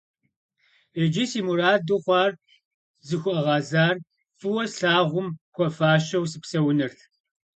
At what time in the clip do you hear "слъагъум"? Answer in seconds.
4.73-5.27